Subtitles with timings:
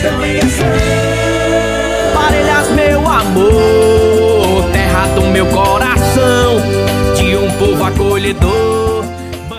[0.00, 0.66] gestão em ação.
[2.14, 6.56] Parelhas, meu amor, terra do meu coração,
[7.16, 9.04] de um povo acolhedor.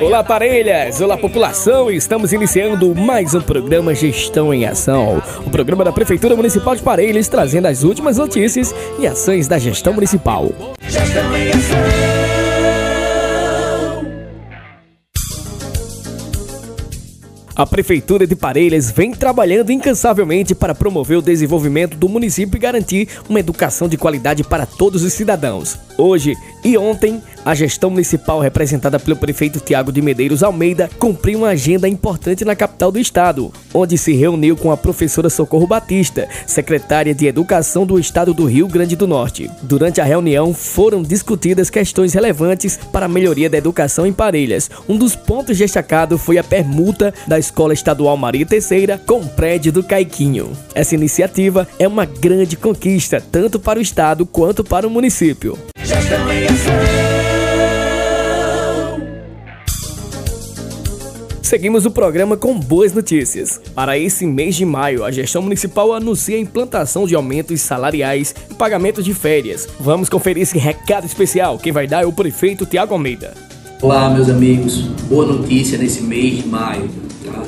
[0.02, 1.00] Olá, parelhas!
[1.00, 1.92] Olá, população!
[1.92, 5.22] Estamos iniciando mais um programa Gestão em Ação.
[5.46, 9.94] O programa da Prefeitura Municipal de Parelhas trazendo as últimas notícias e ações da gestão
[9.94, 10.50] municipal.
[10.88, 12.21] Gestão em Ação.
[17.56, 23.10] A Prefeitura de Parelhas vem trabalhando incansavelmente para promover o desenvolvimento do município e garantir
[23.28, 25.78] uma educação de qualidade para todos os cidadãos.
[25.98, 31.50] Hoje e ontem, a gestão municipal representada pelo prefeito Tiago de Medeiros Almeida cumpriu uma
[31.50, 37.14] agenda importante na capital do estado, onde se reuniu com a professora Socorro Batista, secretária
[37.14, 39.50] de Educação do estado do Rio Grande do Norte.
[39.64, 44.70] Durante a reunião foram discutidas questões relevantes para a melhoria da educação em Parelhas.
[44.88, 49.72] Um dos pontos destacados foi a permuta da Escola Estadual Maria Terceira com o prédio
[49.72, 50.52] do Caiquinho.
[50.76, 55.58] Essa iniciativa é uma grande conquista tanto para o estado quanto para o município.
[61.52, 63.60] Seguimos o programa com boas notícias.
[63.76, 68.54] Para esse mês de maio, a gestão municipal anuncia a implantação de aumentos salariais e
[68.54, 69.68] pagamentos de férias.
[69.78, 71.60] Vamos conferir esse recado especial.
[71.60, 73.34] Quem vai dar é o prefeito Tiago Almeida.
[73.82, 74.84] Olá, meus amigos.
[75.10, 76.90] Boa notícia nesse mês de maio.
[77.26, 77.44] Tá?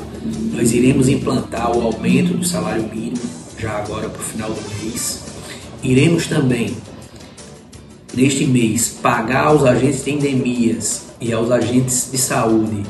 [0.52, 3.16] Nós iremos implantar o aumento do salário mínimo
[3.58, 5.22] já agora para o final do mês.
[5.82, 6.76] Iremos também
[8.14, 12.82] neste mês pagar aos agentes de endemias e aos agentes de saúde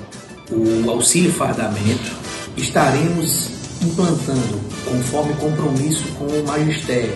[0.51, 2.13] o auxílio fardamento,
[2.57, 3.49] estaremos
[3.83, 7.15] implantando, conforme compromisso com o magistério,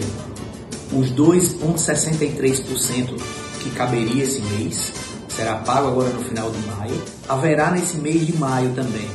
[0.93, 3.21] os 2,63%
[3.61, 4.93] que caberia esse mês,
[5.29, 7.03] será pago agora no final de maio.
[7.29, 9.09] Haverá nesse mês de maio também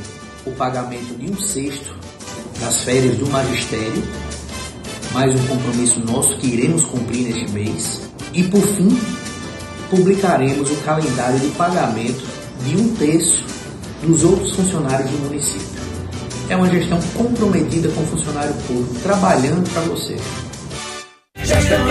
[0.46, 1.94] o pagamento de um sexto
[2.60, 4.02] das férias do magistério,
[5.12, 8.00] mais um compromisso nosso que iremos cumprir neste mês.
[8.32, 8.96] E por fim,
[9.90, 12.24] publicaremos o calendário de pagamento
[12.64, 13.53] de um terço
[14.04, 15.82] dos outros funcionários do município.
[16.48, 20.16] É uma gestão comprometida com o funcionário público, trabalhando para você.
[21.42, 21.84] Gestão.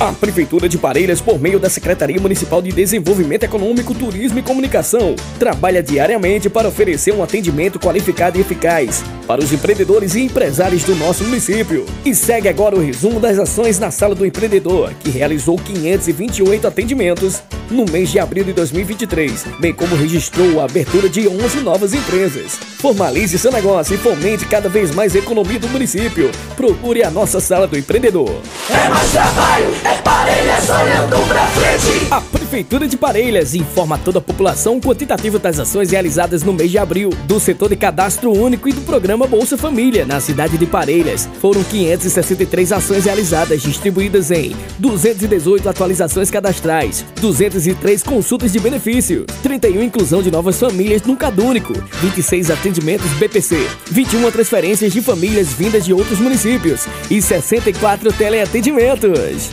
[0.00, 5.16] A Prefeitura de Parelhas, por meio da Secretaria Municipal de Desenvolvimento Econômico, Turismo e Comunicação,
[5.38, 10.94] trabalha diariamente para oferecer um atendimento qualificado e eficaz para os empreendedores e empresários do
[10.94, 11.84] nosso município.
[12.04, 17.42] E segue agora o resumo das ações na Sala do Empreendedor, que realizou 528 atendimentos
[17.70, 22.54] no mês de abril de 2023, bem como registrou a abertura de 11 novas empresas.
[22.78, 26.30] Formalize seu negócio e fomente cada vez mais a economia do município.
[26.68, 28.42] Procure a nossa Sala do Empreendedor.
[28.68, 32.06] É mais trabalho, é Parelhas sonhando pra frente.
[32.10, 36.52] A Prefeitura de Parelhas informa a toda a população o quantitativo das ações realizadas no
[36.52, 40.58] mês de abril do setor de cadastro único e do programa Bolsa Família na cidade
[40.58, 41.26] de Parelhas.
[41.40, 50.22] Foram 563 ações realizadas, distribuídas em 218 atualizações cadastrais, 203 consultas de benefício, 31 inclusão
[50.22, 56.20] de novas famílias no Cadúnico, 26 atendimentos BPC, 21 transferências de famílias vindas de outros
[56.20, 56.57] municípios
[57.10, 59.52] e 64 teleatendimentos.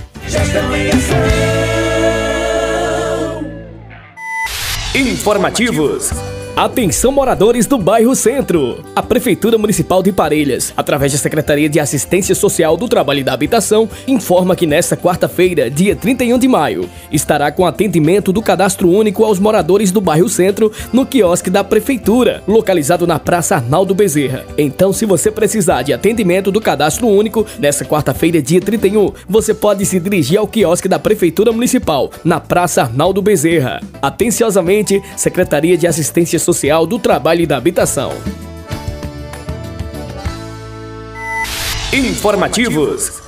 [4.95, 6.34] Informativos.
[6.55, 8.81] Atenção moradores do bairro Centro.
[8.95, 13.33] A Prefeitura Municipal de Parelhas, através da Secretaria de Assistência Social do Trabalho e da
[13.33, 19.25] Habitação, informa que nesta quarta-feira, dia 31 de maio, estará com atendimento do cadastro único
[19.25, 24.45] aos moradores do bairro Centro no quiosque da Prefeitura, localizado na Praça Arnaldo Bezerra.
[24.57, 29.85] Então, se você precisar de atendimento do cadastro único, nesta quarta-feira, dia 31, você pode
[29.85, 33.81] se dirigir ao quiosque da Prefeitura Municipal, na Praça Arnaldo Bezerra.
[34.01, 38.13] Atenciosamente, Secretaria de Assistência Social do Trabalho e da Habitação.
[41.91, 43.24] Informativos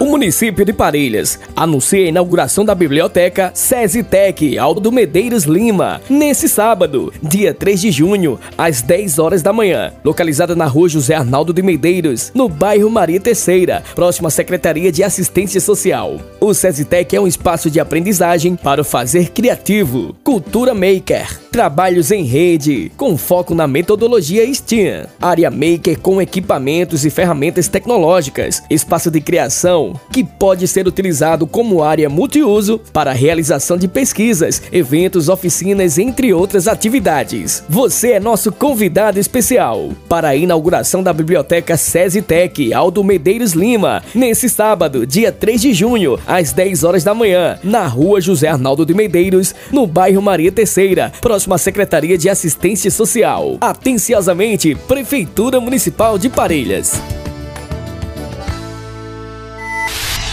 [0.00, 7.12] O município de Parelhas anuncia a inauguração da biblioteca SESI-TEC Aldo Medeiros Lima, nesse sábado,
[7.20, 11.62] dia 3 de junho, às 10 horas da manhã, localizada na rua José Arnaldo de
[11.62, 16.20] Medeiros, no bairro Maria Terceira, próxima à Secretaria de Assistência Social.
[16.40, 22.22] O SESI-TEC é um espaço de aprendizagem para o fazer criativo, cultura maker, trabalhos em
[22.22, 29.20] rede, com foco na metodologia STEAM, área maker com equipamentos e ferramentas tecnológicas, espaço de
[29.20, 36.32] criação que pode ser utilizado como área multiuso para realização de pesquisas, eventos, oficinas, entre
[36.32, 37.64] outras atividades.
[37.68, 44.48] Você é nosso convidado especial para a inauguração da Biblioteca SESI-TEC Aldo Medeiros Lima, nesse
[44.48, 48.94] sábado, dia 3 de junho, às 10 horas da manhã, na rua José Arnaldo de
[48.94, 53.56] Medeiros, no bairro Maria Terceira, próxima à Secretaria de Assistência Social.
[53.60, 57.17] Atenciosamente, Prefeitura Municipal de Parelhas.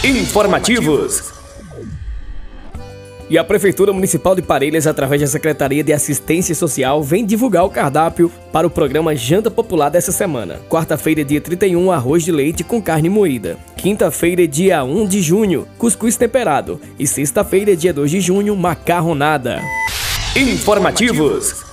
[0.04, 1.32] Informativos.
[3.28, 7.70] E a Prefeitura Municipal de Parelhas, através da Secretaria de Assistência Social, vem divulgar o
[7.70, 10.60] cardápio para o programa Janta Popular dessa semana.
[10.68, 13.58] Quarta-feira, dia 31, arroz de leite com carne moída.
[13.76, 16.80] Quinta-feira, dia 1 de junho, cuscuz temperado.
[16.96, 19.60] E sexta-feira, dia 2 de junho, macarronada.
[20.36, 21.65] Informativos.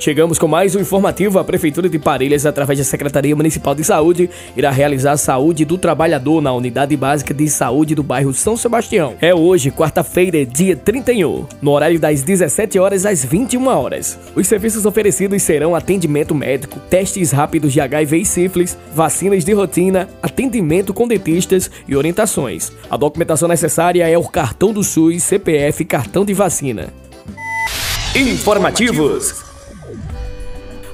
[0.00, 1.38] Chegamos com mais um informativo.
[1.38, 5.76] A Prefeitura de Parelhas, através da Secretaria Municipal de Saúde, irá realizar a saúde do
[5.76, 9.14] trabalhador na Unidade Básica de Saúde do bairro São Sebastião.
[9.20, 14.18] É hoje, quarta-feira, dia 31, no horário das 17 horas às 21 horas.
[14.34, 20.08] Os serviços oferecidos serão atendimento médico, testes rápidos de HIV e sífilis, vacinas de rotina,
[20.22, 22.72] atendimento com dentistas e orientações.
[22.88, 26.88] A documentação necessária é o cartão do SUS, CPF cartão de vacina.
[28.16, 29.49] Informativos.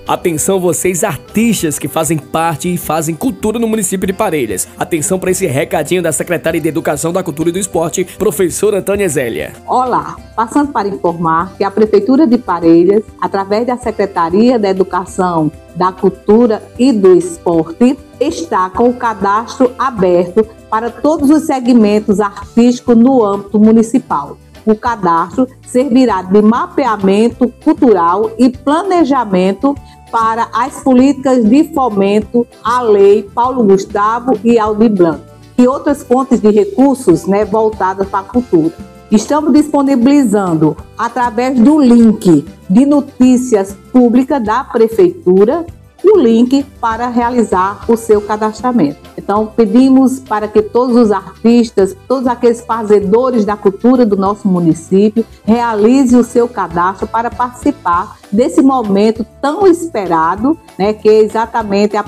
[0.07, 4.69] Atenção vocês artistas que fazem parte e fazem cultura no município de Parelhas.
[4.79, 9.09] Atenção para esse recadinho da secretária de Educação da Cultura e do Esporte, professora Antônia
[9.09, 9.53] Zélia.
[9.67, 15.91] Olá, passando para informar que a Prefeitura de Parelhas, através da Secretaria da Educação, da
[15.91, 23.25] Cultura e do Esporte, está com o cadastro aberto para todos os segmentos artísticos no
[23.25, 24.39] âmbito municipal.
[24.67, 29.77] O cadastro servirá de mapeamento cultural e planejamento
[30.19, 35.21] para as políticas de fomento à Lei Paulo Gustavo e Aldir Blanc
[35.59, 38.73] e outras fontes de recursos né, voltadas para a cultura.
[39.11, 45.67] Estamos disponibilizando através do link de notícias públicas da Prefeitura
[46.11, 48.99] o link para realizar o seu cadastramento.
[49.17, 55.25] Então, pedimos para que todos os artistas, todos aqueles fazedores da cultura do nosso município,
[55.45, 62.05] realizem o seu cadastro para participar desse momento tão esperado, né, que é exatamente a,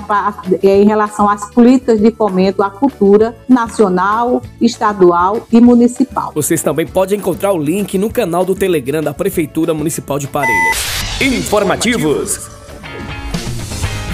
[0.61, 6.31] é em relação às políticas de fomento à cultura nacional, estadual e municipal.
[6.33, 10.77] Vocês também podem encontrar o link no canal do Telegram da Prefeitura Municipal de Parelhas.
[11.21, 12.58] Informativos.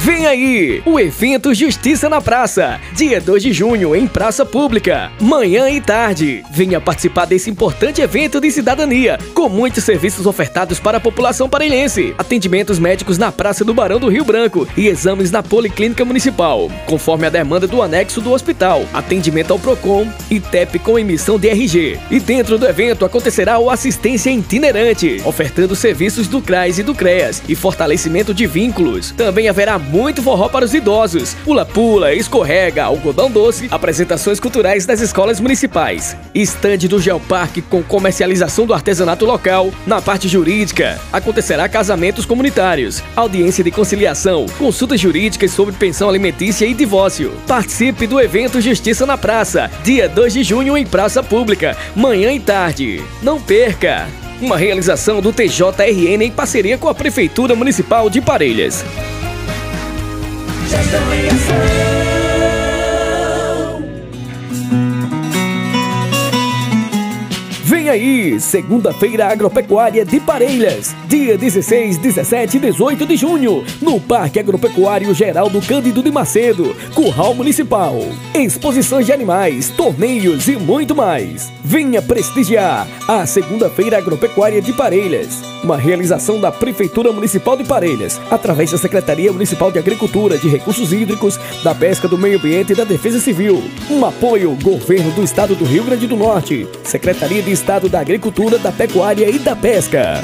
[0.06, 5.68] Vem aí, o evento Justiça na Praça, dia 2 de junho em Praça Pública, manhã
[5.68, 6.44] e tarde.
[6.52, 12.14] Venha participar desse importante evento de cidadania, com muitos serviços ofertados para a população parelhense,
[12.20, 17.26] atendimentos médicos na Praça do Barão do Rio Branco e exames na Policlínica Municipal, conforme
[17.26, 22.00] a demanda do anexo do hospital, atendimento ao PROCON e TEP com emissão de RG.
[22.12, 27.42] E dentro do evento acontecerá o assistência itinerante, ofertando serviços do CRAS e do CREAS
[27.50, 29.10] e fortalecimento de vínculos.
[29.18, 35.40] Também haverá muito forró para os idosos, pula-pula, escorrega, algodão doce, apresentações culturais das escolas
[35.40, 39.72] municipais, estande do Geoparque com comercialização do artesanato local.
[39.88, 46.74] Na parte jurídica, acontecerá casamentos comunitários, audiência de conciliação, consultas jurídicas sobre pensão alimentícia e
[46.74, 47.32] divórcio.
[47.48, 52.40] Participe do evento Justiça na Praça, dia 2 de junho em Praça Pública, manhã e
[52.42, 53.02] tarde.
[53.24, 54.10] Não perca!
[54.42, 58.84] Uma realização do TJRN em parceria com a Prefeitura Municipal de Parelhas.
[60.68, 61.95] Gestão em ação.
[67.86, 74.40] Vem aí, segunda-feira agropecuária de Parelhas, dia 16, 17 e 18 de junho, no Parque
[74.40, 77.96] Agropecuário Geraldo Cândido de Macedo, Curral Municipal.
[78.34, 81.52] Exposições de animais, torneios e muito mais.
[81.64, 88.72] Venha prestigiar a segunda-feira agropecuária de Parelhas, uma realização da Prefeitura Municipal de Parelhas, através
[88.72, 92.84] da Secretaria Municipal de Agricultura, de Recursos Hídricos, da Pesca do Meio Ambiente e da
[92.84, 93.64] Defesa Civil.
[93.92, 98.00] Um apoio Governo do Estado do Rio Grande do Norte, Secretaria de Estado Estado da
[98.00, 100.24] Agricultura, da Pecuária e da Pesca.